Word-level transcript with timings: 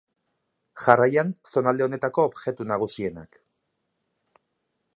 Jarraian, 0.85 1.29
zonalde 1.49 1.85
honetako 1.87 2.25
objektu 2.31 2.67
nagusienak. 2.73 3.39